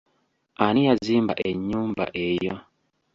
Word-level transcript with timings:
Ani 0.65 0.81
yazimba 0.87 1.33
ennyumba 1.49 2.05
eyo? 2.27 2.55